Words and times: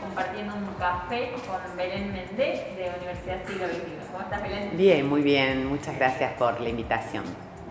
compartiendo 0.00 0.54
un 0.54 0.66
café 0.78 1.30
con 1.46 1.76
Belén 1.76 2.12
Méndez 2.12 2.76
de 2.76 2.90
Universidad 2.98 3.38
Siglo 3.46 3.66
XXI. 3.66 3.80
¿Cómo 4.12 4.24
estás, 4.24 4.42
Belén? 4.42 4.70
Bien, 4.76 5.08
muy 5.08 5.22
bien. 5.22 5.66
Muchas 5.66 5.96
gracias 5.96 6.32
por 6.34 6.60
la 6.60 6.68
invitación. 6.68 7.24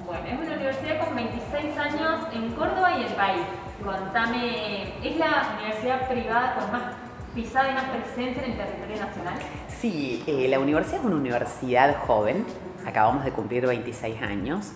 Bueno, 0.05 0.25
es 0.25 0.39
una 0.39 0.55
universidad 0.55 1.05
con 1.05 1.15
26 1.15 1.77
años 1.77 2.27
en 2.33 2.51
Córdoba 2.51 2.97
y 2.97 3.03
el 3.03 3.13
país. 3.13 3.41
Contame, 3.83 4.83
¿es 5.03 5.17
la 5.17 5.55
universidad 5.57 6.07
privada 6.07 6.55
con 6.55 6.71
más 6.71 6.83
pisada 7.35 7.71
y 7.71 7.73
más 7.73 7.83
presencia 7.85 8.43
en 8.43 8.51
el 8.51 8.57
territorio 8.57 9.05
nacional? 9.05 9.33
Sí, 9.67 10.23
eh, 10.25 10.47
la 10.47 10.59
universidad 10.59 10.99
es 10.99 11.05
una 11.05 11.15
universidad 11.15 11.97
joven. 12.05 12.45
Acabamos 12.85 13.25
de 13.25 13.31
cumplir 13.31 13.67
26 13.67 14.21
años. 14.21 14.71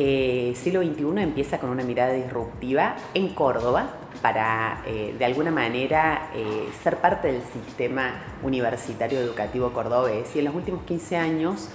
Eh, 0.00 0.52
siglo 0.54 0.80
XXI 0.80 1.22
empieza 1.22 1.58
con 1.58 1.70
una 1.70 1.82
mirada 1.82 2.12
disruptiva 2.12 2.94
en 3.14 3.30
Córdoba 3.30 3.96
para, 4.22 4.84
eh, 4.86 5.12
de 5.18 5.24
alguna 5.24 5.50
manera, 5.50 6.30
eh, 6.36 6.68
ser 6.84 6.98
parte 6.98 7.32
del 7.32 7.42
sistema 7.42 8.12
universitario 8.44 9.18
educativo 9.18 9.72
cordobés 9.72 10.36
y 10.36 10.38
en 10.38 10.44
los 10.44 10.54
últimos 10.54 10.84
15 10.84 11.16
años 11.16 11.68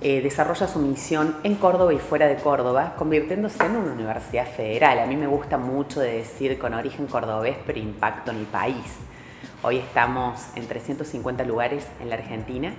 desarrolla 0.00 0.66
su 0.66 0.80
misión 0.80 1.36
en 1.44 1.54
Córdoba 1.54 1.94
y 1.94 1.98
fuera 1.98 2.26
de 2.26 2.34
Córdoba, 2.34 2.96
convirtiéndose 2.98 3.64
en 3.64 3.76
una 3.76 3.92
universidad 3.92 4.48
federal. 4.48 4.98
A 4.98 5.06
mí 5.06 5.14
me 5.14 5.28
gusta 5.28 5.58
mucho 5.58 6.00
de 6.00 6.14
decir 6.14 6.58
con 6.58 6.74
origen 6.74 7.06
cordobés, 7.06 7.56
pero 7.64 7.78
impacto 7.78 8.32
en 8.32 8.38
el 8.38 8.46
país. 8.46 8.96
Hoy 9.62 9.78
estamos 9.78 10.48
en 10.56 10.66
350 10.66 11.44
lugares 11.44 11.86
en 12.00 12.08
la 12.10 12.16
Argentina 12.16 12.72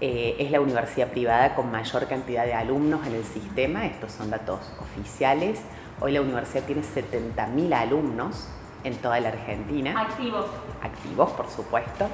eh, 0.00 0.36
es 0.38 0.50
la 0.50 0.60
universidad 0.60 1.08
privada 1.08 1.54
con 1.54 1.70
mayor 1.70 2.06
cantidad 2.06 2.44
de 2.44 2.52
alumnos 2.54 3.06
en 3.06 3.14
el 3.14 3.24
sistema, 3.24 3.86
estos 3.86 4.12
son 4.12 4.30
datos 4.30 4.60
oficiales. 4.80 5.60
Hoy 6.00 6.12
la 6.12 6.20
universidad 6.20 6.64
tiene 6.64 6.82
70.000 6.82 7.72
alumnos 7.72 8.48
en 8.84 8.94
toda 8.96 9.18
la 9.20 9.30
Argentina. 9.30 9.98
Activos. 9.98 10.46
Activos, 10.82 11.30
por 11.32 11.48
supuesto. 11.48 12.08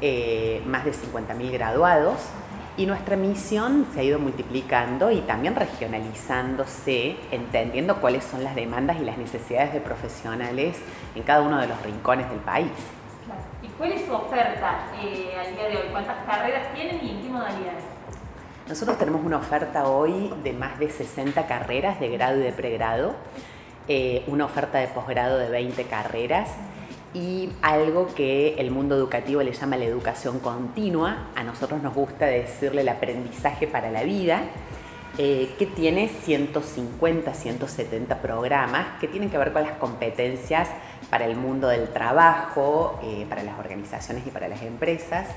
Eh, 0.00 0.62
más 0.66 0.84
de 0.86 0.92
50.000 0.92 1.52
graduados. 1.52 2.16
Y 2.78 2.86
nuestra 2.86 3.16
misión 3.16 3.86
se 3.92 4.00
ha 4.00 4.02
ido 4.02 4.18
multiplicando 4.18 5.10
y 5.10 5.20
también 5.20 5.54
regionalizándose, 5.54 7.16
entendiendo 7.30 7.96
cuáles 8.02 8.24
son 8.24 8.44
las 8.44 8.54
demandas 8.54 8.98
y 9.00 9.04
las 9.04 9.16
necesidades 9.16 9.72
de 9.72 9.80
profesionales 9.80 10.76
en 11.14 11.22
cada 11.22 11.40
uno 11.40 11.58
de 11.58 11.68
los 11.68 11.80
rincones 11.82 12.28
del 12.28 12.40
país. 12.40 12.70
¿Cuál 13.78 13.92
es 13.92 14.06
su 14.06 14.12
oferta 14.12 14.86
eh, 15.02 15.36
al 15.38 15.54
día 15.54 15.68
de 15.68 15.76
hoy? 15.76 15.88
¿Cuántas 15.90 16.24
carreras 16.24 16.72
tienen 16.74 16.98
y 17.04 17.10
en 17.10 17.22
qué 17.22 17.28
modalidades? 17.28 17.84
Nosotros 18.66 18.96
tenemos 18.96 19.22
una 19.22 19.36
oferta 19.36 19.86
hoy 19.86 20.32
de 20.42 20.54
más 20.54 20.78
de 20.78 20.88
60 20.88 21.46
carreras 21.46 22.00
de 22.00 22.08
grado 22.08 22.38
y 22.38 22.42
de 22.42 22.52
pregrado, 22.52 23.14
eh, 23.86 24.24
una 24.28 24.46
oferta 24.46 24.78
de 24.78 24.88
posgrado 24.88 25.36
de 25.36 25.50
20 25.50 25.84
carreras 25.84 26.54
y 27.12 27.50
algo 27.60 28.08
que 28.14 28.54
el 28.54 28.70
mundo 28.70 28.96
educativo 28.96 29.42
le 29.42 29.52
llama 29.52 29.76
la 29.76 29.84
educación 29.84 30.38
continua. 30.38 31.28
A 31.36 31.44
nosotros 31.44 31.82
nos 31.82 31.94
gusta 31.94 32.24
decirle 32.24 32.80
el 32.80 32.88
aprendizaje 32.88 33.66
para 33.66 33.90
la 33.90 34.04
vida 34.04 34.40
eh, 35.18 35.54
que 35.58 35.64
tiene 35.64 36.08
150, 36.08 37.32
170 37.32 38.20
programas 38.20 38.98
que 39.00 39.08
tienen 39.08 39.30
que 39.30 39.38
ver 39.38 39.52
con 39.52 39.62
las 39.62 39.72
competencias 39.78 40.68
para 41.08 41.24
el 41.24 41.36
mundo 41.36 41.68
del 41.68 41.88
trabajo, 41.88 43.00
eh, 43.02 43.24
para 43.28 43.42
las 43.42 43.58
organizaciones 43.58 44.26
y 44.26 44.30
para 44.30 44.48
las 44.48 44.60
empresas. 44.62 45.28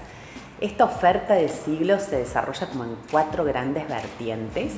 Esta 0.60 0.84
oferta 0.84 1.36
de 1.36 1.48
siglo 1.48 2.00
se 2.00 2.18
desarrolla 2.18 2.68
como 2.68 2.84
en 2.84 2.98
cuatro 3.10 3.46
grandes 3.46 3.88
vertientes. 3.88 4.74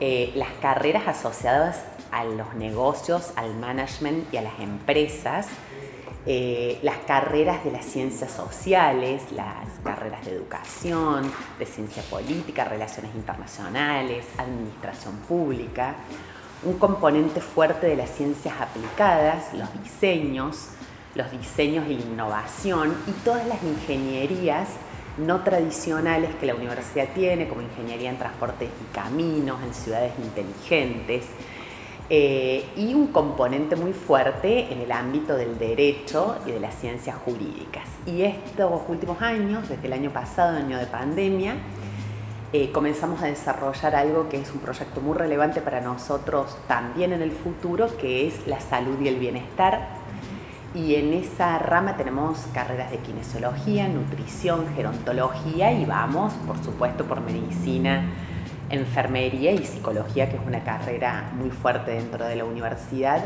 Eh, 0.00 0.32
las 0.34 0.50
carreras 0.60 1.08
asociadas 1.08 1.84
a 2.10 2.24
los 2.24 2.54
negocios, 2.54 3.32
al 3.36 3.54
management 3.54 4.32
y 4.34 4.36
a 4.36 4.42
las 4.42 4.60
empresas, 4.60 5.48
eh, 6.28 6.80
las 6.82 6.98
carreras 7.06 7.64
de 7.64 7.70
las 7.70 7.84
ciencias 7.84 8.32
sociales, 8.32 9.22
las 9.30 9.68
carreras 9.84 10.24
de 10.24 10.32
educación, 10.32 11.30
de 11.58 11.66
ciencia 11.66 12.02
política, 12.02 12.64
relaciones 12.64 13.14
internacionales, 13.14 14.26
administración 14.36 15.14
pública, 15.28 15.94
un 16.64 16.78
componente 16.78 17.40
fuerte 17.40 17.86
de 17.86 17.94
las 17.94 18.10
ciencias 18.10 18.60
aplicadas, 18.60 19.54
los 19.54 19.68
diseños, 19.82 20.70
los 21.14 21.30
diseños 21.30 21.86
y 21.88 21.94
la 21.94 22.04
innovación 22.04 22.94
y 23.06 23.12
todas 23.24 23.46
las 23.46 23.62
ingenierías 23.62 24.68
no 25.18 25.42
tradicionales 25.44 26.34
que 26.34 26.46
la 26.46 26.54
universidad 26.54 27.08
tiene, 27.14 27.48
como 27.48 27.62
ingeniería 27.62 28.10
en 28.10 28.18
transportes 28.18 28.68
y 28.68 28.94
caminos, 28.94 29.62
en 29.62 29.72
ciudades 29.72 30.12
inteligentes, 30.18 31.26
eh, 32.08 32.64
y 32.76 32.94
un 32.94 33.08
componente 33.08 33.74
muy 33.74 33.92
fuerte 33.92 34.72
en 34.72 34.80
el 34.80 34.92
ámbito 34.92 35.34
del 35.34 35.58
derecho 35.58 36.36
y 36.46 36.52
de 36.52 36.60
las 36.60 36.76
ciencias 36.76 37.16
jurídicas. 37.16 37.82
Y 38.06 38.22
estos 38.22 38.80
últimos 38.88 39.20
años, 39.20 39.68
desde 39.68 39.88
el 39.88 39.92
año 39.92 40.10
pasado, 40.10 40.56
año 40.56 40.78
de 40.78 40.86
pandemia, 40.86 41.54
eh, 42.52 42.70
comenzamos 42.70 43.20
a 43.22 43.26
desarrollar 43.26 43.96
algo 43.96 44.28
que 44.28 44.40
es 44.40 44.52
un 44.52 44.60
proyecto 44.60 45.00
muy 45.00 45.18
relevante 45.18 45.60
para 45.60 45.80
nosotros 45.80 46.56
también 46.68 47.12
en 47.12 47.22
el 47.22 47.32
futuro, 47.32 47.88
que 47.96 48.28
es 48.28 48.46
la 48.46 48.60
salud 48.60 49.00
y 49.00 49.08
el 49.08 49.16
bienestar. 49.16 49.88
Y 50.76 50.94
en 50.94 51.12
esa 51.12 51.58
rama 51.58 51.96
tenemos 51.96 52.38
carreras 52.54 52.92
de 52.92 52.98
kinesiología, 52.98 53.88
nutrición, 53.88 54.66
gerontología 54.76 55.72
y 55.72 55.84
vamos, 55.86 56.34
por 56.46 56.62
supuesto, 56.62 57.04
por 57.04 57.20
medicina 57.20 58.04
enfermería 58.70 59.52
y 59.52 59.64
psicología, 59.64 60.28
que 60.28 60.36
es 60.36 60.42
una 60.46 60.62
carrera 60.64 61.30
muy 61.34 61.50
fuerte 61.50 61.92
dentro 61.92 62.24
de 62.24 62.36
la 62.36 62.44
universidad, 62.44 63.22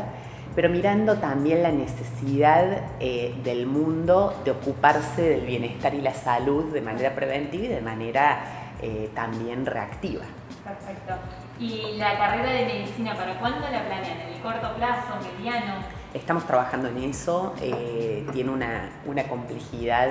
pero 0.55 0.69
mirando 0.69 1.17
también 1.17 1.63
la 1.63 1.71
necesidad 1.71 2.65
eh, 2.99 3.33
del 3.43 3.65
mundo 3.65 4.41
de 4.43 4.51
ocuparse 4.51 5.21
del 5.21 5.45
bienestar 5.45 5.93
y 5.93 6.01
la 6.01 6.13
salud 6.13 6.73
de 6.73 6.81
manera 6.81 7.15
preventiva 7.15 7.65
y 7.65 7.67
de 7.69 7.81
manera 7.81 8.43
eh, 8.81 9.09
también 9.15 9.65
reactiva. 9.65 10.25
Perfecto. 10.63 11.13
¿Y 11.59 11.97
la 11.97 12.17
carrera 12.17 12.51
de 12.51 12.65
medicina, 12.65 13.15
para 13.15 13.39
cuándo 13.39 13.61
la 13.61 13.85
planean? 13.85 14.19
¿En 14.19 14.33
el 14.33 14.41
corto 14.41 14.75
plazo, 14.75 15.15
mediano? 15.37 15.75
Estamos 16.13 16.45
trabajando 16.45 16.89
en 16.89 16.97
eso, 16.97 17.53
eh, 17.61 18.27
tiene 18.33 18.49
una, 18.49 18.89
una 19.05 19.23
complejidad 19.23 20.09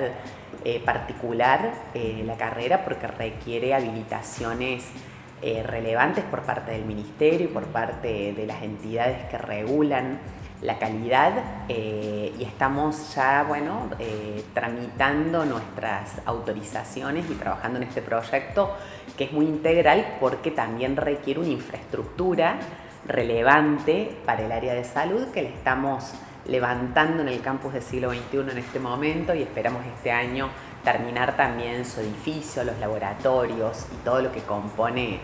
particular 0.85 1.73
la 1.95 2.35
carrera 2.35 2.83
porque 2.83 3.07
requiere 3.07 3.73
habilitaciones 3.73 4.91
eh, 5.41 5.63
relevantes 5.63 6.23
por 6.25 6.41
parte 6.43 6.71
del 6.71 6.85
Ministerio 6.85 7.45
y 7.45 7.49
por 7.49 7.65
parte 7.65 8.33
de 8.33 8.45
las 8.45 8.61
entidades 8.61 9.27
que 9.29 9.37
regulan 9.37 10.19
la 10.61 10.77
calidad 10.77 11.33
eh, 11.67 12.31
y 12.37 12.43
estamos 12.43 13.15
ya, 13.15 13.43
bueno, 13.47 13.89
eh, 13.97 14.43
tramitando 14.53 15.43
nuestras 15.45 16.21
autorizaciones 16.25 17.29
y 17.29 17.33
trabajando 17.33 17.77
en 17.77 17.83
este 17.83 18.01
proyecto 18.01 18.75
que 19.17 19.23
es 19.23 19.31
muy 19.31 19.45
integral 19.45 20.17
porque 20.19 20.51
también 20.51 20.95
requiere 20.95 21.39
una 21.39 21.49
infraestructura 21.49 22.59
relevante 23.07 24.15
para 24.25 24.45
el 24.45 24.51
área 24.51 24.75
de 24.75 24.83
salud 24.83 25.27
que 25.33 25.41
le 25.41 25.49
estamos 25.49 26.13
levantando 26.45 27.21
en 27.21 27.29
el 27.29 27.41
campus 27.41 27.73
del 27.73 27.81
siglo 27.81 28.11
XXI 28.11 28.51
en 28.51 28.57
este 28.57 28.79
momento 28.79 29.33
y 29.33 29.41
esperamos 29.41 29.83
este 29.85 30.11
año 30.11 30.49
terminar 30.83 31.35
también 31.35 31.85
su 31.85 32.01
edificio, 32.01 32.63
los 32.63 32.77
laboratorios 32.79 33.85
y 33.91 34.03
todo 34.03 34.21
lo 34.21 34.31
que 34.31 34.41
compone 34.41 35.19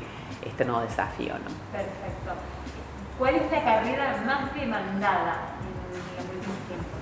este 0.46 0.66
nuevo 0.66 0.82
desafío. 0.82 1.34
¿no? 1.34 1.50
Perfecto. 1.72 2.32
¿Cuál 3.18 3.36
es 3.36 3.52
la 3.52 3.64
carrera 3.64 4.24
más 4.26 4.54
demandada 4.54 5.56
en 5.62 6.20
los 6.20 6.36
últimos 6.36 6.58
tiempos? 6.68 6.98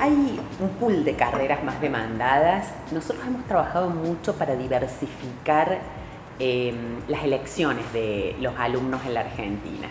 Hay 0.00 0.40
un 0.58 0.68
pool 0.80 1.04
de 1.04 1.14
carreras 1.14 1.62
más 1.62 1.80
demandadas. 1.80 2.72
Nosotros 2.90 3.24
hemos 3.26 3.44
trabajado 3.44 3.90
mucho 3.90 4.34
para 4.34 4.56
diversificar 4.56 5.78
em, 6.40 6.98
las 7.06 7.22
elecciones 7.22 7.92
de 7.92 8.36
los 8.40 8.58
alumnos 8.58 9.04
en 9.06 9.14
la 9.14 9.20
Argentina. 9.20 9.88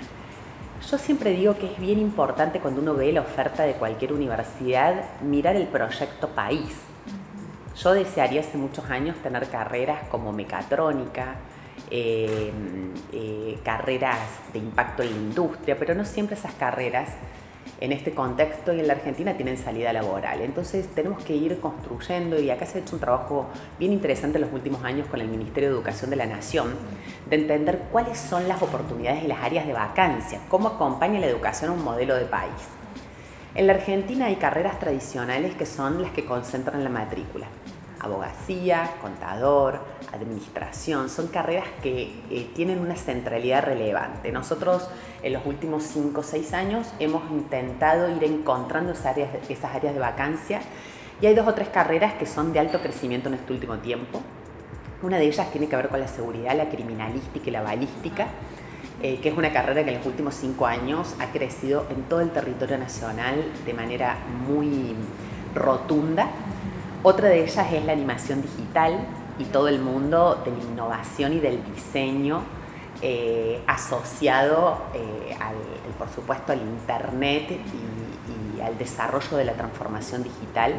Yo 0.92 0.98
siempre 0.98 1.32
digo 1.32 1.58
que 1.58 1.68
es 1.72 1.80
bien 1.80 2.00
importante 2.00 2.60
cuando 2.60 2.82
uno 2.82 2.94
ve 2.94 3.14
la 3.14 3.22
oferta 3.22 3.64
de 3.64 3.74
cualquier 3.76 4.12
universidad 4.12 5.22
mirar 5.22 5.56
el 5.56 5.68
proyecto 5.68 6.28
país. 6.28 6.76
Yo 7.76 7.94
desearía 7.94 8.42
hace 8.42 8.58
muchos 8.58 8.90
años 8.90 9.16
tener 9.24 9.48
carreras 9.50 10.08
como 10.10 10.32
mecatrónica, 10.32 11.36
eh, 11.90 12.52
eh, 13.12 13.60
carreras 13.64 14.20
de 14.54 14.60
impacto 14.60 15.02
en 15.04 15.10
la 15.10 15.16
industria, 15.16 15.78
pero 15.78 15.96
no 15.96 16.06
siempre 16.06 16.36
esas 16.36 16.54
carreras 16.54 17.10
en 17.82 17.92
este 17.92 18.14
contexto 18.14 18.74
y 18.74 18.80
en 18.80 18.88
la 18.88 18.94
Argentina 18.94 19.36
tienen 19.36 19.58
salida 19.58 19.92
laboral. 19.92 20.42
Entonces 20.42 20.88
tenemos 20.94 21.24
que 21.24 21.36
ir 21.36 21.60
construyendo 21.60 22.40
y 22.40 22.50
acá 22.52 22.66
se 22.66 22.78
ha 22.78 22.82
hecho 22.82 22.96
un 22.96 23.02
trabajo 23.02 23.48
bien 23.80 23.92
interesante 23.92 24.38
en 24.38 24.44
los 24.44 24.54
últimos 24.54 24.84
años 24.84 25.08
con 25.08 25.20
el 25.20 25.28
Ministerio 25.28 25.70
de 25.70 25.76
Educación 25.76 26.10
de 26.10 26.16
la 26.16 26.26
Nación 26.26 26.76
de 27.30 27.36
entender 27.36 27.80
cuáles 27.92 28.20
son 28.20 28.48
las 28.48 28.62
oportunidades 28.62 29.24
y 29.24 29.28
las 29.28 29.40
áreas 29.40 29.66
de 29.66 29.74
vacancia, 29.74 30.40
cómo 30.48 30.68
acompaña 30.70 31.20
la 31.20 31.28
educación 31.28 31.72
a 31.72 31.74
un 31.74 31.84
modelo 31.84 32.16
de 32.16 32.26
país. 32.26 32.83
En 33.56 33.68
la 33.68 33.74
Argentina 33.74 34.26
hay 34.26 34.36
carreras 34.38 34.80
tradicionales 34.80 35.56
que 35.56 35.66
son 35.66 36.02
las 36.02 36.12
que 36.12 36.26
concentran 36.26 36.84
la 36.84 36.90
matrícula 36.90 37.48
abogacía, 38.04 38.92
contador, 39.02 39.80
administración, 40.12 41.10
son 41.10 41.28
carreras 41.28 41.66
que 41.82 42.12
eh, 42.30 42.50
tienen 42.54 42.80
una 42.80 42.98
centralidad 42.98 43.64
relevante. 43.64 44.32
Nosotros 44.32 44.90
en 45.24 45.34
los 45.34 45.46
últimos 45.46 45.84
5 45.84 46.20
o 46.20 46.24
6 46.24 46.54
años 46.54 46.88
hemos 47.00 47.24
intentado 47.32 48.14
ir 48.14 48.24
encontrando 48.26 48.92
esas 48.92 49.06
áreas, 49.06 49.30
esas 49.48 49.74
áreas 49.74 49.94
de 49.94 50.00
vacancia 50.02 50.62
Y 51.22 51.28
hay 51.28 51.36
dos 51.36 51.48
o 51.48 51.54
tres 51.54 51.70
carreras 51.70 52.14
que 52.16 52.26
son 52.26 52.52
de 52.52 52.60
alto 52.60 52.82
crecimiento 52.82 53.30
en 53.30 53.36
este 53.36 53.54
último 53.54 53.78
tiempo. 53.78 54.22
Una 55.02 55.18
de 55.18 55.26
ellas 55.26 55.50
tiene 55.52 55.70
que 55.70 55.76
ver 55.78 55.88
con 55.88 56.02
la 56.02 56.08
seguridad, 56.08 56.56
la 56.56 56.70
criminalística 56.70 57.48
y 57.48 57.52
la 57.52 57.62
balística, 57.62 58.28
eh, 59.06 59.20
que 59.22 59.28
es 59.28 59.38
una 59.38 59.52
carrera 59.52 59.84
que 59.84 59.92
en 59.92 59.98
los 59.98 60.06
últimos 60.06 60.34
cinco 60.34 60.66
años 60.66 61.14
ha 61.20 61.28
crecido 61.34 61.86
en 61.90 62.04
todo 62.04 62.22
el 62.22 62.30
territorio 62.32 62.78
nacional 62.78 63.52
de 63.66 63.74
manera 63.74 64.16
muy 64.48 64.96
rotunda. 65.54 66.30
Otra 67.04 67.28
de 67.28 67.44
ellas 67.44 67.68
es 67.74 67.84
la 67.84 67.92
animación 67.92 68.42
digital 68.42 69.06
y 69.38 69.44
todo 69.44 69.68
el 69.68 69.80
mundo 69.82 70.42
de 70.46 70.52
la 70.52 70.58
innovación 70.58 71.34
y 71.34 71.40
del 71.42 71.62
diseño 71.76 72.44
eh, 73.02 73.62
asociado 73.68 74.84
eh, 74.94 75.36
al, 75.38 75.56
por 75.98 76.08
supuesto 76.08 76.54
al 76.54 76.62
Internet 76.62 77.52
y, 77.52 78.62
al 78.62 78.78
desarrollo 78.78 79.36
de 79.36 79.44
la 79.44 79.52
transformación 79.52 80.24
digital. 80.24 80.76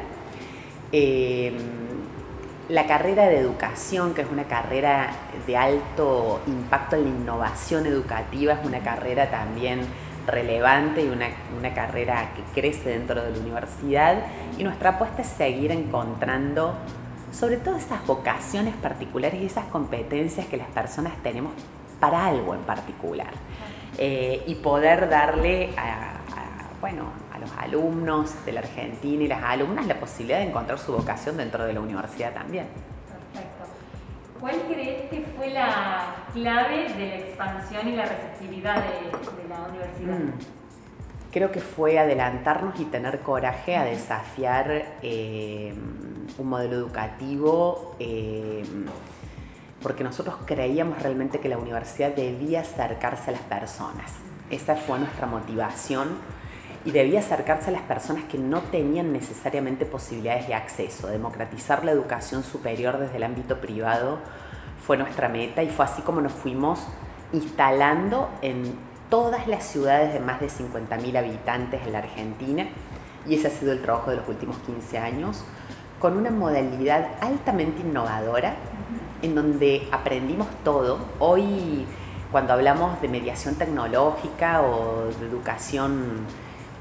La 2.69 2.87
carrera 2.87 3.29
de 3.29 3.39
educación, 3.39 4.15
que 4.15 4.23
es 4.23 4.29
una 4.31 4.45
carrera 4.45 5.11
de 5.47 5.57
alto 5.57 6.41
impacto 6.47 6.97
en 6.97 7.05
la 7.05 7.09
innovación 7.11 7.87
educativa, 7.87 8.55
es 8.55 8.65
una 8.65 8.81
carrera 8.81 9.31
también 9.31 9.81
relevante 10.27 11.03
y 11.03 11.09
una, 11.09 11.29
una, 11.59 11.75
carrera 11.75 12.31
que 12.35 12.61
crece 12.61 12.91
dentro 12.91 13.23
de 13.23 13.31
la 13.31 13.39
universidad. 13.39 14.25
Y 14.57 14.65
nuestra 14.65 14.91
apuesta 14.91 15.23
es 15.23 15.29
seguir 15.29 15.71
encontrando 15.73 16.75
sobre 17.35 17.57
todo 17.57 17.77
esas 17.77 18.07
vocaciones 18.07 18.75
particulares 18.77 19.43
y 19.43 19.47
esas 19.47 19.65
competencias 19.67 20.47
que 20.47 20.57
las 20.57 20.69
personas 20.69 21.13
tenemos 21.23 21.53
para 22.01 22.27
algo 22.27 22.55
en 22.55 22.61
particular. 22.61 23.33
Eh, 23.99 24.43
y 24.47 24.57
poder 24.57 25.09
darle 25.09 25.71
a, 25.77 26.15
bueno, 26.81 27.05
a 27.35 27.39
los 27.39 27.51
alumnos 27.59 28.45
de 28.47 28.53
la 28.53 28.61
Argentina 28.61 29.25
y 29.25 29.29
las 29.29 29.43
alumnas 29.43 29.87
la 29.87 29.99
posibilidad 29.99 30.39
de 30.39 30.45
encontrar 30.45 30.79
su 30.79 30.93
vocación 30.93 31.37
dentro 31.37 31.65
de 31.65 31.73
la 31.73 31.81
universidad 31.81 32.33
también. 32.33 32.67
Perfecto. 33.33 33.65
¿Cuál 34.41 34.63
crees 34.69 35.11
que 35.11 35.25
fue 35.37 35.51
la 35.51 36.15
clave 36.33 36.93
de 36.95 37.09
la 37.09 37.17
expansión 37.17 37.89
y 37.89 37.97
la 37.97 38.05
receptividad 38.05 38.77
de, 38.77 39.49
la 39.49 39.67
universidad? 39.69 40.19
Mm. 40.19 40.33
Creo 41.33 41.51
que 41.51 41.61
fue 41.61 41.99
adelantarnos 41.99 42.79
y 42.79 42.85
tener 42.85 43.21
coraje 43.21 43.77
a 43.77 43.83
desafiar 43.83 44.99
eh, 45.03 45.75
un 46.39 46.49
modelo 46.49 46.77
educativo 46.77 47.97
eh, 47.99 48.63
porque 49.83 50.05
nosotros 50.05 50.37
creíamos 50.47 51.03
realmente 51.03 51.41
que 51.41 51.49
la 51.49 51.59
universidad 51.59 52.15
debía 52.15 52.61
acercarse 52.61 53.31
a 53.31 53.33
las 53.33 53.43
personas. 53.43 54.13
Esa 54.49 54.77
fue 54.77 54.99
nuestra 54.99 55.27
motivación 55.27 56.17
y 56.85 56.91
debía 56.91 57.21
acercarse 57.21 57.71
a 57.71 57.73
las 57.73 57.83
personas 57.83 58.25
que 58.25 58.39
no 58.39 58.61
tenían 58.61 59.13
necesariamente 59.13 59.87
posibilidades 59.87 60.47
de 60.47 60.55
acceso. 60.55 61.07
Democratizar 61.07 61.85
la 61.85 61.93
educación 61.93 62.43
superior 62.43 62.99
desde 62.99 63.17
el 63.17 63.23
ámbito 63.23 63.59
privado 63.61 64.19
fue 64.85 64.99
nuestra 64.99 65.29
meta 65.29 65.63
y 65.63 65.71
fue 65.71 65.87
así 65.87 66.03
como 66.03 66.21
nos 66.21 66.33
fuimos 66.33 66.81
instalando 67.33 68.29
en 68.43 68.75
todas 69.09 69.49
las 69.49 69.65
ciudades 69.65 70.13
de 70.13 70.21
más 70.21 70.41
de 70.41 70.49
50.000 70.49 71.17
habitantes 71.17 71.81
en 71.87 71.93
la 71.93 71.99
Argentina 71.99 72.67
y 73.27 73.35
ese 73.35 73.49
ha 73.49 73.51
sido 73.51 73.73
el 73.73 73.81
trabajo 73.81 74.11
de 74.11 74.19
los 74.19 74.29
últimos 74.29 74.59
15 74.59 74.99
años 74.99 75.45
con 75.99 76.19
una 76.19 76.31
modalidad 76.31 77.13
altamente 77.23 77.81
innovadora 77.81 78.57
en 79.23 79.35
donde 79.35 79.89
aprendimos 79.91 80.49
todo. 80.65 80.99
Hoy 81.19 81.87
cuando 82.31 82.53
hablamos 82.53 83.01
de 83.01 83.09
mediación 83.09 83.55
tecnológica 83.55 84.61
o 84.61 85.05
de 85.19 85.27
educación 85.27 86.27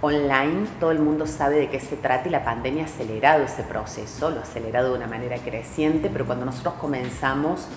online, 0.03 0.67
todo 0.81 0.91
el 0.91 0.99
mundo 0.99 1.25
sabe 1.25 1.55
de 1.55 1.69
qué 1.69 1.79
se 1.79 1.95
trata 1.95 2.27
y 2.27 2.31
la 2.31 2.43
pandemia 2.43 2.83
ha 2.83 2.87
acelerado 2.87 3.43
ese 3.43 3.63
proceso, 3.63 4.29
lo 4.29 4.41
ha 4.41 4.43
acelerado 4.43 4.91
de 4.91 4.97
una 4.97 5.07
manera 5.07 5.37
creciente, 5.37 6.09
pero 6.11 6.25
cuando 6.25 6.45
nosotros 6.45 6.73
comenzamos 6.73 7.69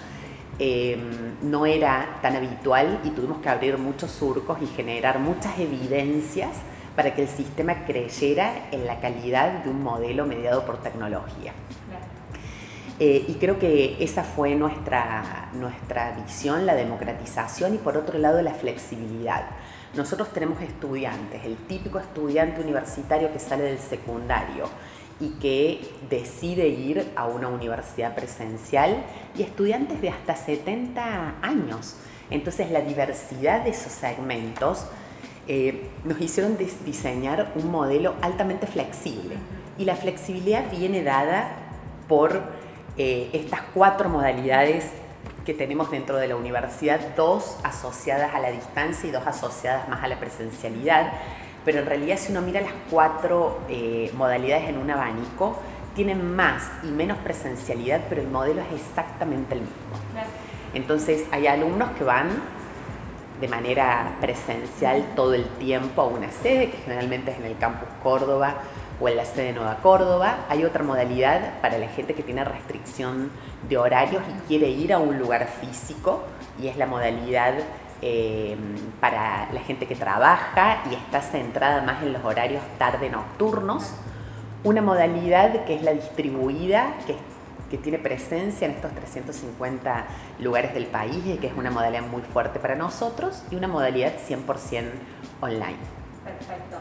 em, 0.59 0.99
no 1.43 1.67
era 1.67 2.19
tan 2.23 2.35
habitual 2.35 3.01
y 3.05 3.11
tuvimos 3.11 3.39
que 3.39 3.49
abrir 3.49 3.79
muchos 3.79 4.11
surcos 4.11 4.61
y 4.61 4.67
generar 4.67 5.21
muchas 5.21 5.57
evidencias 5.61 6.51
para 6.97 7.15
que 7.15 7.23
el 7.23 7.29
sistema 7.29 7.85
creyera 7.85 8.71
en 8.73 8.87
la 8.87 8.99
calidad 8.99 9.63
de 9.63 9.71
un 9.71 9.85
modelo 9.85 10.27
mediado 10.27 10.67
por 10.67 10.79
tecnología. 10.83 11.53
Eh, 12.99 13.25
y 13.29 13.35
creo 13.35 13.61
que 13.61 13.99
esa 14.01 14.25
fue 14.25 14.57
nuestra, 14.57 15.51
nuestra 15.53 16.13
visión, 16.13 16.67
la 16.67 16.75
democratización 16.75 17.75
y 17.75 17.79
por 17.79 17.97
otro 17.97 18.19
lado 18.19 18.43
la 18.43 18.55
flexibilidad. 18.55 19.45
Nosotros 19.95 20.33
tenemos 20.33 20.61
estudiantes, 20.61 21.45
el 21.45 21.57
típico 21.57 21.99
estudiante 21.99 22.61
universitario 22.61 23.33
que 23.33 23.39
sale 23.39 23.65
del 23.65 23.79
secundario 23.79 24.69
y 25.21 25.31
que 25.41 25.89
decide 26.11 26.69
ir 26.69 27.13
a 27.17 27.27
una 27.27 27.49
universidad 27.49 28.15
presencial 28.15 29.03
y 29.37 29.43
estudiantes 29.43 30.01
de 30.03 30.11
hasta 30.11 30.37
70 30.37 31.37
años. 31.41 31.97
Entonces 32.31 32.71
la 32.71 32.81
diversidad 32.81 33.63
de 33.65 33.71
esos 33.71 33.93
segmentos 33.93 34.87
eh, 35.49 35.89
nos 36.05 36.21
hicieron 36.21 36.59
diseñar 36.85 37.53
un 37.55 37.71
modelo 37.71 38.15
altamente 38.21 38.67
flexible. 38.67 39.37
Y 39.79 39.85
la 39.85 39.95
flexibilidad 39.95 40.71
viene 40.71 41.03
dada 41.03 41.49
por 42.09 42.43
eh, 42.99 43.31
estas 43.33 43.61
cuatro 43.75 44.09
modalidades 44.09 44.91
que 45.47 45.55
tenemos 45.55 45.93
dentro 45.93 46.17
de 46.17 46.27
la 46.27 46.35
universidad, 46.35 47.15
dos 47.17 47.57
asociadas 47.63 48.35
a 48.35 48.41
la 48.41 48.51
distancia 48.51 49.09
y 49.09 49.13
dos 49.13 49.25
asociadas 49.27 49.89
más 49.89 50.03
a 50.03 50.09
la 50.09 50.19
presencialidad. 50.19 51.13
Pero 51.65 51.79
en 51.79 51.87
realidad 51.87 52.19
si 52.19 52.33
uno 52.33 52.43
mira 52.43 52.61
las 52.61 52.73
cuatro 52.91 53.61
eh, 53.69 54.11
modalidades 54.15 54.69
en 54.69 54.77
un 54.77 54.91
abanico, 54.91 55.59
tienen 55.95 56.35
más 56.35 56.69
y 56.83 56.89
menos 56.89 57.17
presencialidad, 57.19 58.03
pero 58.09 58.21
el 58.21 58.29
modelo 58.29 58.61
es 58.61 58.81
exactamente 58.83 59.55
el 59.55 59.61
mismo. 59.61 59.77
Entonces 60.75 61.25
hay 61.31 61.47
alumnos 61.47 61.91
que 61.97 62.05
van 62.05 62.29
de 63.41 63.49
manera 63.49 64.17
presencial 64.21 65.05
todo 65.15 65.35
el 65.35 65.45
tiempo 65.45 66.03
a 66.03 66.07
una 66.07 66.31
sede, 66.31 66.71
que 66.71 66.79
generalmente 66.79 67.31
es 67.31 67.39
en 67.39 67.45
el 67.45 67.57
campus 67.57 67.89
Córdoba 68.03 68.57
o 69.01 69.09
en 69.09 69.17
la 69.17 69.25
sede 69.25 69.47
de 69.47 69.53
Nueva 69.55 69.77
Córdoba. 69.77 70.47
Hay 70.49 70.65
otra 70.65 70.83
modalidad 70.83 71.61
para 71.61 71.79
la 71.79 71.89
gente 71.89 72.15
que 72.15 72.23
tiene 72.23 72.45
restricción 72.45 73.31
de 73.69 73.79
horarios 73.79 74.23
y 74.29 74.49
quiere 74.49 74.69
ir 74.69 74.93
a 74.93 74.99
un 74.99 75.19
lugar 75.19 75.49
físico, 75.49 76.23
y 76.61 76.69
es 76.69 76.77
la 76.77 76.87
modalidad 76.87 77.55
eh, 78.03 78.57
para 79.01 79.49
la 79.53 79.61
gente 79.61 79.87
que 79.87 79.97
trabaja 79.97 80.83
y 80.91 80.95
está 80.95 81.21
centrada 81.21 81.83
más 81.83 82.03
en 82.03 82.13
los 82.13 82.25
horarios 82.25 82.63
tarde 82.79 83.11
nocturnos. 83.11 83.93
Una 84.65 84.83
modalidad 84.83 85.65
que 85.65 85.75
es 85.75 85.83
la 85.83 85.93
distribuida, 85.93 86.95
que 87.07 87.15
que 87.71 87.79
tiene 87.79 87.99
presencia 87.99 88.67
en 88.67 88.75
estos 88.75 88.93
350 88.93 90.07
lugares 90.41 90.75
del 90.75 90.87
país 90.87 91.25
y 91.27 91.37
que 91.37 91.49
es 91.49 91.57
una 91.57 91.71
modalidad 91.71 92.03
muy 92.03 92.23
fuerte 92.23 92.59
para 92.59 92.77
nosotros 92.77 93.43
y 93.51 93.57
una 93.57 93.69
modalidad 93.69 94.15
100% 94.17 94.85
online. 95.41 95.77
Perfecto. 96.25 96.77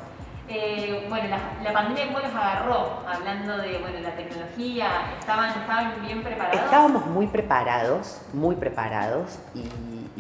Eh, 0.48 1.06
bueno, 1.10 1.28
la, 1.64 1.74
pandemia 1.74 2.06
cómo 2.08 2.20
los 2.20 2.30
agarró, 2.30 3.00
hablando 3.08 3.58
de 3.58 3.80
bueno, 3.80 4.00
la 4.00 4.16
tecnología, 4.16 4.90
¿estaban, 5.20 5.50
¿estaban 5.50 5.94
bien 6.06 6.22
preparados? 6.22 6.62
Estábamos 6.62 7.06
muy 7.08 7.26
preparados, 7.26 8.22
muy 8.34 8.56
preparados 8.56 9.40
y, 9.56 9.64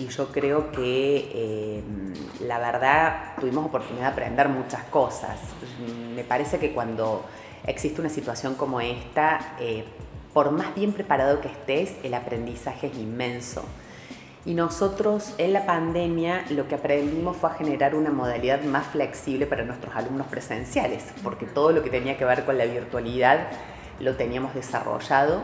yo 0.10 0.28
creo 0.28 0.72
que 0.72 1.32
eh, 1.34 1.84
la 2.42 2.60
verdad 2.60 3.34
tuvimos 3.40 3.66
oportunidad 3.66 4.08
de 4.08 4.12
aprender 4.12 4.50
muchas 4.50 4.84
cosas. 4.86 5.40
Me 6.14 6.24
parece 6.24 6.60
que 6.60 6.74
cuando 6.74 7.24
existe 7.66 8.02
una 8.02 8.10
situación 8.10 8.56
como 8.56 8.82
esta, 8.82 9.56
eh, 9.60 9.86
por 10.34 10.52
más 10.52 10.76
bien 10.76 10.92
preparado 10.92 11.40
que 11.40 11.48
estés, 11.48 11.96
el 12.04 12.14
aprendizaje 12.14 12.88
es 12.88 12.98
inmenso. 12.98 13.64
Y 14.46 14.54
nosotros 14.54 15.34
en 15.40 15.54
la 15.54 15.66
pandemia 15.66 16.46
lo 16.52 16.68
que 16.68 16.76
aprendimos 16.76 17.36
fue 17.36 17.50
a 17.50 17.54
generar 17.54 17.96
una 17.96 18.12
modalidad 18.12 18.62
más 18.64 18.86
flexible 18.86 19.48
para 19.48 19.66
nuestros 19.66 19.96
alumnos 19.96 20.28
presenciales, 20.28 21.04
porque 21.24 21.48
todo 21.48 21.72
lo 21.72 21.82
que 21.82 21.90
tenía 21.90 22.16
que 22.16 22.26
ver 22.26 22.46
con 22.46 22.56
la 22.56 22.66
virtualidad 22.66 23.48
lo 24.00 24.16
teníamos 24.16 24.54
desarrollado. 24.54 25.42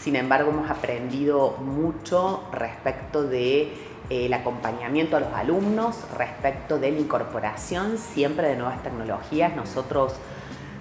Sin 0.00 0.16
embargo, 0.16 0.50
hemos 0.50 0.68
aprendido 0.68 1.58
mucho 1.58 2.42
respecto 2.52 3.22
de 3.22 3.72
el 4.08 4.32
acompañamiento 4.32 5.16
a 5.16 5.20
los 5.20 5.32
alumnos, 5.32 5.96
respecto 6.18 6.80
de 6.80 6.90
la 6.90 6.98
incorporación 6.98 7.98
siempre 7.98 8.48
de 8.48 8.56
nuevas 8.56 8.82
tecnologías. 8.82 9.54
Nosotros 9.54 10.14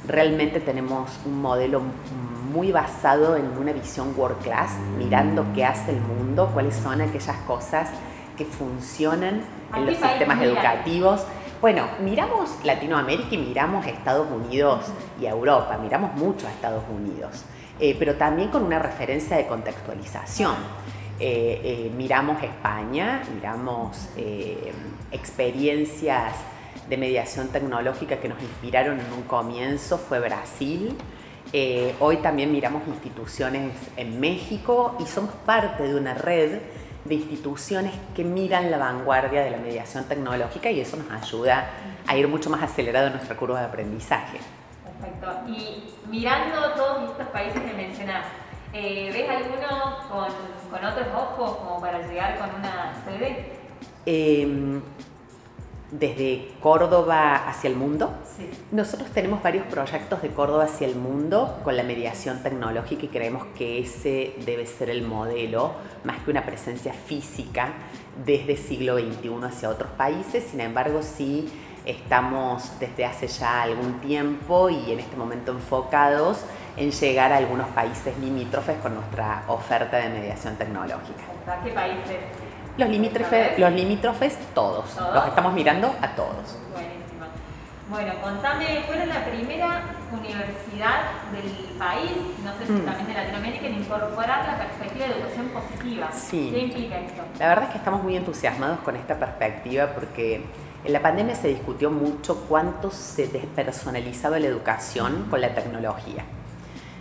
realmente 0.09 0.59
tenemos 0.59 1.11
un 1.25 1.41
modelo 1.41 1.81
muy 2.51 2.71
basado 2.71 3.37
en 3.37 3.45
una 3.57 3.71
visión 3.71 4.13
world 4.17 4.39
class, 4.39 4.71
mirando 4.97 5.45
qué 5.53 5.63
hace 5.63 5.91
el 5.91 6.01
mundo, 6.01 6.49
cuáles 6.51 6.75
son 6.75 6.99
aquellas 6.99 7.37
cosas 7.47 7.89
que 8.35 8.43
funcionan 8.43 9.41
en 9.75 9.85
los 9.85 9.97
sistemas 9.97 10.41
educativos. 10.41 11.23
Bueno, 11.61 11.83
miramos 12.01 12.57
Latinoamérica 12.63 13.35
y 13.35 13.37
miramos 13.37 13.85
Estados 13.85 14.27
Unidos 14.31 14.85
y 15.21 15.27
Europa, 15.27 15.77
miramos 15.77 16.13
mucho 16.15 16.47
a 16.47 16.49
Estados 16.49 16.83
Unidos, 16.89 17.43
eh, 17.79 17.95
pero 17.99 18.15
también 18.15 18.49
con 18.49 18.63
una 18.63 18.79
referencia 18.79 19.37
de 19.37 19.45
contextualización. 19.45 20.55
Eh, 21.19 21.61
eh, 21.63 21.91
miramos 21.95 22.41
España, 22.41 23.21
miramos 23.35 24.09
experiencias 25.11 26.33
de 26.89 26.97
mediación 26.97 27.49
tecnológica 27.49 28.17
que 28.17 28.29
nos 28.29 28.41
inspiraron 28.41 28.99
en 28.99 29.13
un 29.13 29.23
comienzo, 29.23 29.97
fue 29.97 30.19
Brasil, 30.19 30.95
Eh, 31.51 31.95
hoy 31.99 32.17
también 32.17 32.51
miramos 32.51 32.87
instituciones 32.87 33.73
en 33.97 34.19
México 34.19 34.95
y 34.99 35.07
somos 35.07 35.31
parte 35.47 35.81
de 35.81 35.95
una 35.95 36.13
red 36.13 36.59
de 37.05 37.15
instituciones 37.15 37.91
que 38.15 38.23
miran 38.23 38.69
la 38.69 38.77
vanguardia 38.77 39.41
de 39.41 39.49
la 39.49 39.57
mediación 39.57 40.03
tecnológica 40.03 40.69
y 40.69 40.79
eso 40.79 40.97
nos 40.97 41.09
ayuda 41.09 41.71
a 42.05 42.15
ir 42.15 42.27
mucho 42.27 42.51
más 42.51 42.61
acelerado 42.61 43.07
en 43.07 43.13
nuestra 43.13 43.35
curva 43.35 43.61
de 43.61 43.65
aprendizaje. 43.65 44.37
Perfecto. 44.83 45.27
Y 45.47 45.91
mirando 46.07 46.73
todos 46.75 47.09
estos 47.09 47.27
países 47.29 47.59
que 47.61 47.73
mencionas, 47.73 48.25
eh, 48.73 49.09
¿ves 49.11 49.29
alguno 49.29 49.97
con, 50.07 50.27
con, 50.69 50.85
otros 50.85 51.07
ojos 51.15 51.57
como 51.57 51.81
para 51.81 52.05
llegar 52.05 52.37
con 52.37 52.49
una 52.53 52.93
sede? 53.05 53.53
Em, 54.05 54.81
desde 55.91 56.49
Córdoba 56.61 57.47
hacia 57.47 57.69
el 57.69 57.75
mundo. 57.75 58.13
Nosotros 58.71 59.09
tenemos 59.09 59.41
varios 59.41 59.65
proyectos 59.65 60.21
de 60.21 60.29
Córdoba 60.29 60.65
hacia 60.65 60.87
el 60.87 60.95
mundo 60.95 61.59
con 61.63 61.75
la 61.75 61.83
mediación 61.83 62.43
tecnológica 62.43 63.05
y 63.05 63.07
creemos 63.07 63.45
que 63.57 63.79
ese 63.79 64.35
debe 64.45 64.65
ser 64.65 64.89
el 64.89 65.01
modelo, 65.01 65.71
más 66.03 66.19
que 66.23 66.31
una 66.31 66.45
presencia 66.45 66.93
física 66.93 67.73
desde 68.25 68.55
siglo 68.57 68.97
XXI 68.97 69.29
hacia 69.43 69.69
otros 69.69 69.91
países. 69.91 70.43
Sin 70.43 70.61
embargo, 70.61 71.01
sí 71.01 71.51
estamos 71.85 72.79
desde 72.79 73.05
hace 73.05 73.27
ya 73.27 73.63
algún 73.63 73.99
tiempo 73.99 74.69
y 74.69 74.91
en 74.91 74.99
este 74.99 75.15
momento 75.15 75.51
enfocados 75.51 76.41
en 76.77 76.91
llegar 76.91 77.33
a 77.33 77.37
algunos 77.37 77.67
países 77.69 78.17
limítrofes 78.19 78.77
con 78.77 78.95
nuestra 78.95 79.43
oferta 79.47 79.97
de 79.97 80.09
mediación 80.09 80.55
tecnológica. 80.55 81.23
qué 81.63 81.71
países? 81.71 82.48
Los 82.79 82.87
limítrofes, 82.87 83.59
los 83.59 83.73
limítrofes 83.73 84.37
todos. 84.55 84.85
Los 85.13 85.27
estamos 85.27 85.51
mirando 85.53 85.93
a 86.01 86.15
todos. 86.15 86.57
Buenísimo. 86.71 87.25
Bueno, 87.89 88.13
contame, 88.23 88.83
¿cuál 88.87 88.99
es 88.99 89.07
la 89.09 89.25
primera 89.25 89.81
universidad 90.17 91.01
del 91.33 91.77
país, 91.77 92.11
no 92.41 92.53
sé 92.57 92.67
si 92.67 92.71
mm. 92.71 92.85
también 92.85 93.07
de 93.07 93.13
Latinoamérica, 93.15 93.67
en 93.67 93.79
incorporar 93.79 94.47
la 94.47 94.57
perspectiva 94.59 95.07
de 95.07 95.13
educación 95.13 95.49
positiva? 95.49 96.09
Sí. 96.13 96.51
¿Qué 96.53 96.59
implica 96.59 96.99
esto? 96.99 97.21
La 97.37 97.49
verdad 97.49 97.65
es 97.65 97.71
que 97.71 97.77
estamos 97.79 98.01
muy 98.01 98.15
entusiasmados 98.15 98.79
con 98.79 98.95
esta 98.95 99.19
perspectiva 99.19 99.87
porque 99.87 100.41
en 100.85 100.93
la 100.93 101.01
pandemia 101.01 101.35
se 101.35 101.49
discutió 101.49 101.91
mucho 101.91 102.45
cuánto 102.47 102.91
se 102.91 103.27
despersonalizaba 103.27 104.39
la 104.39 104.47
educación 104.47 105.27
con 105.29 105.41
la 105.41 105.53
tecnología. 105.53 106.23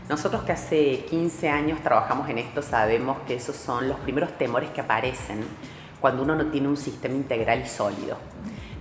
Nosotros 0.09 0.43
que 0.45 0.53
hace 0.53 1.05
15 1.11 1.50
años 1.50 1.83
trabajamos 1.83 2.31
en 2.31 2.38
esto 2.38 2.62
sabemos 2.62 3.19
que 3.27 3.35
esos 3.35 3.57
son 3.57 3.88
los 3.88 4.00
primeros 4.00 4.33
temores 4.38 4.71
que 4.71 4.81
aparecen 4.81 5.45
cuando 6.00 6.23
uno 6.23 6.35
no 6.35 6.47
tiene 6.47 6.67
un 6.67 6.79
sistema 6.79 7.15
integral 7.15 7.61
y 7.61 7.69
sólido. 7.69 8.17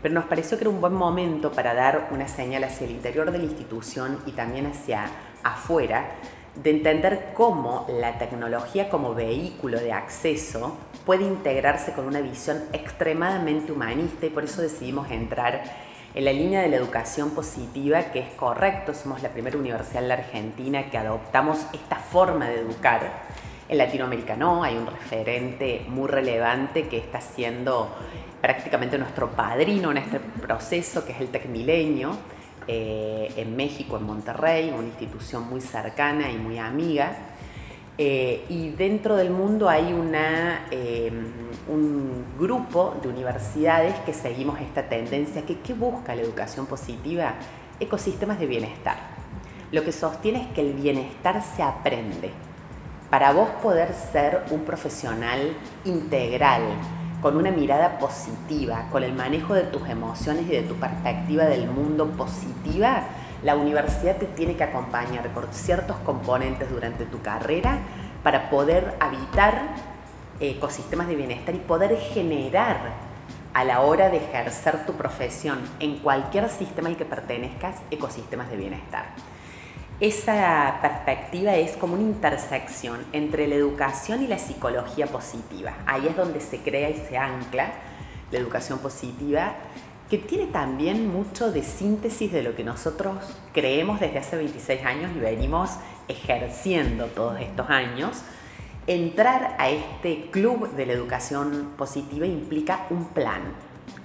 Pero 0.01 0.13
nos 0.13 0.23
pareció 0.25 0.57
que 0.57 0.63
era 0.63 0.69
un 0.69 0.79
buen 0.79 0.93
momento 0.93 1.51
para 1.51 1.73
dar 1.73 2.07
una 2.11 2.29
señal 2.29 2.63
hacia 2.63 2.85
el 2.85 2.91
interior 2.91 3.29
de 3.31 3.39
la 3.39 3.43
institución 3.43 4.19
y 4.25 4.31
también 4.31 4.67
hacia 4.67 5.09
afuera 5.43 6.11
de 6.55 6.69
entender 6.69 7.33
cómo 7.33 7.85
la 7.89 8.17
tecnología 8.17 8.89
como 8.89 9.13
vehículo 9.13 9.79
de 9.79 9.91
acceso 9.91 10.77
puede 11.05 11.25
integrarse 11.25 11.91
con 11.91 12.05
una 12.05 12.21
visión 12.21 12.63
extremadamente 12.71 13.73
humanista 13.73 14.27
y 14.27 14.29
por 14.29 14.45
eso 14.45 14.61
decidimos 14.61 15.11
entrar 15.11 15.86
en 16.17 16.25
la 16.25 16.33
línea 16.33 16.61
de 16.61 16.69
la 16.69 16.77
educación 16.77 17.29
positiva, 17.29 18.05
que 18.05 18.17
es 18.17 18.29
correcto, 18.33 18.95
somos 18.95 19.21
la 19.21 19.29
primera 19.29 19.55
universidad 19.55 20.01
en 20.01 20.07
la 20.07 20.15
Argentina 20.15 20.89
que 20.89 20.97
adoptamos 20.97 21.59
esta 21.73 21.97
forma 21.97 22.49
de 22.49 22.61
educar. 22.61 23.27
En 23.69 23.77
Latinoamérica 23.77 24.35
no, 24.35 24.63
hay 24.63 24.75
un 24.77 24.87
referente 24.87 25.85
muy 25.87 26.07
relevante 26.07 26.87
que 26.87 26.97
está 26.97 27.21
siendo 27.21 27.95
prácticamente 28.41 28.97
nuestro 28.97 29.29
padrino 29.29 29.91
en 29.91 29.97
este 29.97 30.19
proceso, 30.19 31.05
que 31.05 31.11
es 31.11 31.21
el 31.21 31.27
Tecmilenio, 31.27 32.17
eh, 32.67 33.31
en 33.37 33.55
México, 33.55 33.97
en 33.97 34.05
Monterrey, 34.05 34.73
una 34.75 34.87
institución 34.87 35.47
muy 35.47 35.61
cercana 35.61 36.31
y 36.31 36.37
muy 36.37 36.57
amiga. 36.57 37.15
Eh, 37.99 38.45
y 38.49 38.69
dentro 38.69 39.15
del 39.15 39.31
mundo 39.31 39.69
hay 39.69 39.91
una, 39.91 40.67
eh, 40.69 41.11
un 41.67 42.25
grupo 42.37 42.95
de 43.01 43.09
universidades 43.09 43.95
que 44.01 44.13
seguimos 44.13 44.61
esta 44.61 44.83
tendencia. 44.83 45.43
Que, 45.45 45.59
¿Qué 45.59 45.73
busca 45.73 46.13
la 46.15 46.21
educación 46.21 46.67
positiva? 46.67 47.33
Ecosistemas 47.79 48.39
de 48.39 48.45
bienestar. 48.45 48.97
Lo 49.71 49.83
que 49.83 49.91
sostiene 49.91 50.43
es 50.43 50.47
que 50.49 50.61
el 50.61 50.73
bienestar 50.73 51.43
se 51.43 51.63
aprende. 51.63 52.31
Para 53.09 53.31
vos 53.31 53.49
poder 53.63 53.93
ser 53.93 54.43
un 54.51 54.61
profesional 54.61 55.53
integral, 55.85 56.61
con 57.21 57.35
una 57.35 57.51
mirada 57.51 57.97
positiva, 57.97 58.87
con 58.91 59.03
el 59.03 59.13
manejo 59.13 59.55
de 59.55 59.63
tus 59.63 59.89
emociones 59.89 60.45
y 60.47 60.51
de 60.51 60.61
tu 60.61 60.75
perspectiva 60.75 61.45
del 61.45 61.67
mundo 61.67 62.07
positiva, 62.11 63.07
la 63.43 63.55
universidad 63.55 64.17
te 64.17 64.25
tiene 64.25 64.55
que 64.55 64.63
acompañar 64.63 65.27
por 65.29 65.47
ciertos 65.51 65.97
componentes 65.97 66.69
durante 66.69 67.05
tu 67.05 67.21
carrera 67.21 67.79
para 68.23 68.49
poder 68.49 68.95
habitar 68.99 69.61
ecosistemas 70.39 71.07
de 71.07 71.15
bienestar 71.15 71.55
y 71.55 71.59
poder 71.59 71.95
generar 71.97 73.07
a 73.53 73.63
la 73.63 73.81
hora 73.81 74.09
de 74.09 74.17
ejercer 74.17 74.85
tu 74.85 74.93
profesión 74.93 75.59
en 75.79 75.97
cualquier 75.99 76.49
sistema 76.49 76.89
al 76.89 76.97
que 76.97 77.05
pertenezcas 77.05 77.77
ecosistemas 77.89 78.49
de 78.49 78.57
bienestar. 78.57 79.05
Esa 79.99 80.77
perspectiva 80.79 81.55
es 81.55 81.75
como 81.75 81.95
una 81.95 82.03
intersección 82.03 83.03
entre 83.13 83.47
la 83.47 83.55
educación 83.55 84.21
y 84.21 84.27
la 84.27 84.37
psicología 84.37 85.07
positiva. 85.07 85.73
Ahí 85.87 86.05
es 86.07 86.15
donde 86.15 86.39
se 86.39 86.59
crea 86.59 86.91
y 86.91 86.97
se 87.09 87.17
ancla 87.17 87.71
la 88.31 88.37
educación 88.37 88.77
positiva 88.77 89.53
que 90.09 90.17
tiene 90.17 90.47
también 90.47 91.07
mucho 91.07 91.51
de 91.51 91.63
síntesis 91.63 92.31
de 92.31 92.41
lo 92.41 92.55
que 92.55 92.63
nosotros 92.63 93.17
creemos 93.53 93.99
desde 93.99 94.19
hace 94.19 94.37
26 94.37 94.85
años 94.85 95.11
y 95.15 95.19
venimos 95.19 95.71
ejerciendo 96.07 97.07
todos 97.07 97.39
estos 97.41 97.69
años. 97.69 98.21
Entrar 98.87 99.57
a 99.59 99.69
este 99.69 100.29
club 100.31 100.71
de 100.75 100.85
la 100.85 100.93
educación 100.93 101.73
positiva 101.77 102.25
implica 102.25 102.85
un 102.89 103.05
plan 103.09 103.41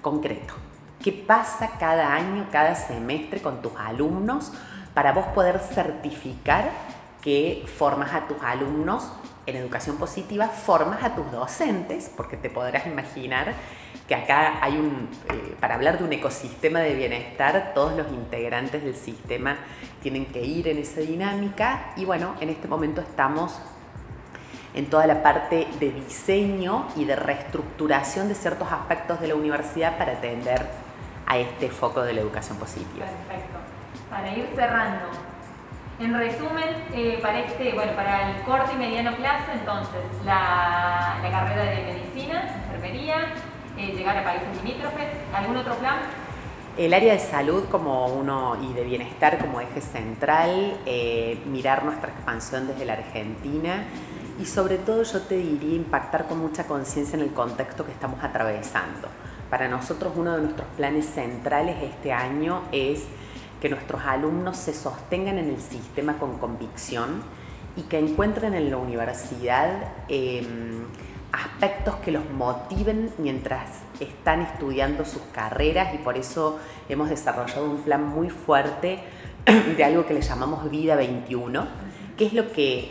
concreto. 0.00 0.54
¿Qué 1.00 1.12
pasa 1.12 1.72
cada 1.78 2.12
año, 2.14 2.48
cada 2.50 2.74
semestre 2.74 3.40
con 3.40 3.62
tus 3.62 3.72
alumnos 3.76 4.52
para 4.94 5.12
vos 5.12 5.26
poder 5.28 5.60
certificar 5.60 6.70
que 7.22 7.64
formas 7.78 8.12
a 8.12 8.26
tus 8.26 8.36
alumnos 8.42 9.08
en 9.46 9.56
educación 9.56 9.96
positiva, 9.96 10.48
formas 10.48 11.02
a 11.02 11.14
tus 11.14 11.30
docentes, 11.32 12.10
porque 12.16 12.36
te 12.36 12.50
podrás 12.50 12.86
imaginar 12.86 13.54
que 14.06 14.14
acá 14.14 14.58
hay 14.60 14.74
un, 14.74 15.08
eh, 15.30 15.56
para 15.60 15.74
hablar 15.74 15.98
de 15.98 16.04
un 16.04 16.12
ecosistema 16.12 16.80
de 16.80 16.94
bienestar, 16.94 17.72
todos 17.74 17.96
los 17.96 18.08
integrantes 18.08 18.84
del 18.84 18.96
sistema 18.96 19.56
tienen 20.02 20.26
que 20.26 20.42
ir 20.42 20.68
en 20.68 20.78
esa 20.78 21.00
dinámica 21.00 21.92
y 21.96 22.04
bueno, 22.04 22.34
en 22.40 22.50
este 22.50 22.68
momento 22.68 23.00
estamos 23.00 23.58
en 24.74 24.86
toda 24.86 25.06
la 25.06 25.22
parte 25.22 25.66
de 25.78 25.90
diseño 25.90 26.88
y 26.96 27.04
de 27.04 27.16
reestructuración 27.16 28.28
de 28.28 28.34
ciertos 28.34 28.70
aspectos 28.72 29.20
de 29.20 29.28
la 29.28 29.34
universidad 29.34 29.98
para 29.98 30.12
atender 30.12 30.66
a 31.26 31.38
este 31.38 31.68
foco 31.68 32.02
de 32.02 32.14
la 32.14 32.20
educación 32.20 32.58
positiva. 32.58 33.06
Perfecto. 33.06 33.58
Para 34.10 34.30
ir 34.36 34.48
cerrando, 34.54 35.06
en 36.04 36.14
resumen, 36.14 36.68
eh, 36.94 37.18
para 37.22 37.40
este, 37.40 37.72
para 37.74 38.30
el 38.30 38.42
corto 38.42 38.72
y 38.74 38.78
mediano 38.78 39.14
plazo, 39.16 39.52
entonces, 39.52 40.00
la, 40.24 41.18
la 41.22 41.30
carrera 41.30 41.64
de 41.64 41.92
medicina, 41.92 42.42
enfermería, 42.64 43.34
eh, 43.78 43.94
llegar 43.96 44.18
a 44.18 44.24
países 44.24 44.48
limítrofes? 44.62 45.08
¿Algún 45.32 45.56
otro 45.56 45.74
plan? 45.76 45.96
El 46.76 46.94
área 46.94 47.12
de 47.14 47.18
salud 47.18 47.64
como 47.70 48.06
uno 48.06 48.56
y 48.62 48.72
de 48.72 48.84
bienestar 48.84 49.38
como 49.38 49.60
eje 49.60 49.80
central, 49.80 50.78
eh, 50.86 51.38
mirar 51.46 51.84
nuestra 51.84 52.10
expansión 52.10 52.66
desde 52.66 52.84
la 52.84 52.94
Argentina 52.94 53.84
y 54.38 54.46
sobre 54.46 54.78
todo 54.78 55.02
yo 55.02 55.20
te 55.20 55.36
diría 55.36 55.76
impactar 55.76 56.26
con 56.26 56.38
mucha 56.38 56.64
conciencia 56.64 57.16
en 57.16 57.24
el 57.24 57.32
contexto 57.32 57.84
que 57.84 57.92
estamos 57.92 58.22
atravesando. 58.24 59.08
Para 59.50 59.68
nosotros 59.68 60.14
uno 60.16 60.34
de 60.34 60.42
nuestros 60.42 60.66
planes 60.76 61.06
centrales 61.06 61.76
este 61.82 62.12
año 62.12 62.62
es 62.72 63.04
que 63.62 63.68
nuestros 63.68 64.02
alumnos 64.02 64.56
se 64.56 64.74
sostengan 64.74 65.38
en 65.38 65.48
el 65.48 65.60
sistema 65.60 66.18
con 66.18 66.38
convicción 66.38 67.22
y 67.76 67.82
que 67.82 68.00
encuentren 68.00 68.54
en 68.54 68.68
la 68.72 68.76
universidad 68.76 69.92
em, 70.08 70.82
aspectos 71.30 71.94
que 72.04 72.10
los 72.10 72.28
motiven 72.28 73.10
mientras 73.18 73.82
están 74.00 74.42
estudiando 74.42 75.04
sus 75.04 75.22
carreras 75.32 75.94
y 75.94 75.98
por 75.98 76.18
eso 76.18 76.58
hemos 76.88 77.08
desarrollado 77.08 77.64
un 77.64 77.82
plan 77.82 78.04
muy 78.04 78.30
fuerte 78.30 78.98
de 79.76 79.84
algo 79.84 80.06
que 80.06 80.14
le 80.14 80.22
llamamos 80.22 80.68
Vida 80.68 80.96
21, 80.96 81.64
que 82.18 82.26
es 82.26 82.32
lo 82.32 82.50
que 82.50 82.90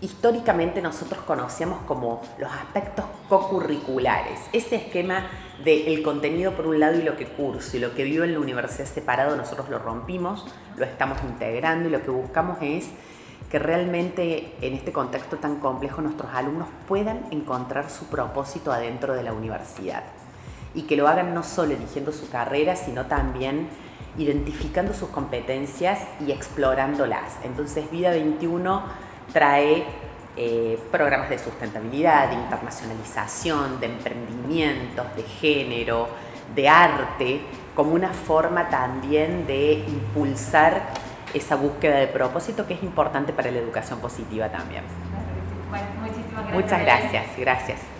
históricamente 0.00 0.82
nosotros 0.82 1.22
conocíamos 1.24 1.80
como 1.82 2.22
los 2.38 2.50
aspectos 2.50 3.04
co-curriculares, 3.28 4.40
ese 4.52 4.76
esquema 4.76 5.26
del 5.64 6.02
contenido 6.02 6.52
por 6.52 6.66
un 6.66 6.80
lado 6.80 6.98
y 6.98 7.02
lo 7.02 7.16
que 7.16 7.26
curso 7.26 7.76
y 7.76 7.80
lo 7.80 7.94
que 7.94 8.04
vivo 8.04 8.24
en 8.24 8.34
la 8.34 8.40
universidad 8.40 8.86
separado, 8.86 9.36
nosotros 9.36 9.68
lo 9.70 9.78
rompimos, 9.78 10.46
lo 10.76 10.84
estamos 10.84 11.18
integrando 11.22 11.88
y 11.88 11.92
lo 11.92 12.02
que 12.02 12.10
buscamos 12.10 12.58
es 12.60 12.90
que 13.50 13.58
realmente 13.58 14.54
en 14.60 14.74
este 14.74 14.92
contexto 14.92 15.36
tan 15.36 15.60
complejo 15.60 16.02
nuestros 16.02 16.32
alumnos 16.34 16.68
puedan 16.88 17.26
encontrar 17.30 17.90
su 17.90 18.06
propósito 18.06 18.72
adentro 18.72 19.14
de 19.14 19.22
la 19.22 19.32
universidad 19.32 20.02
y 20.74 20.82
que 20.82 20.96
lo 20.96 21.06
hagan 21.06 21.34
no 21.34 21.42
solo 21.44 21.72
eligiendo 21.72 22.10
su 22.12 22.28
carrera, 22.28 22.74
sino 22.74 23.06
también 23.06 23.68
identificando 24.18 24.92
sus 24.92 25.08
competencias 25.08 26.00
y 26.26 26.32
explorándolas. 26.32 27.38
Entonces 27.44 27.90
Vida 27.90 28.10
21 28.10 28.82
trae 29.32 29.84
eh, 30.36 30.78
programas 30.90 31.30
de 31.30 31.38
sustentabilidad, 31.38 32.28
de 32.30 32.34
internacionalización, 32.34 33.80
de 33.80 33.86
emprendimientos, 33.86 35.06
de 35.16 35.22
género, 35.22 36.08
de 36.54 36.68
arte, 36.68 37.40
como 37.74 37.92
una 37.92 38.10
forma 38.10 38.68
también 38.68 39.46
de 39.46 39.84
impulsar 39.86 40.82
esa 41.32 41.56
búsqueda 41.56 41.96
de 41.96 42.06
propósito 42.06 42.66
que 42.66 42.74
es 42.74 42.82
importante 42.82 43.32
para 43.32 43.50
la 43.50 43.58
educación 43.58 43.98
positiva 44.00 44.48
también. 44.48 44.82
Bueno, 45.70 45.86
muchísimas 46.00 46.46
gracias. 46.46 46.54
Muchas 46.54 46.80
gracias, 46.80 47.24
gracias. 47.38 47.93